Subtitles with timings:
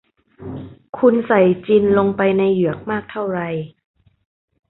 [0.97, 3.39] คุณใส่จินลงไปในเหยือกมากเท่าไร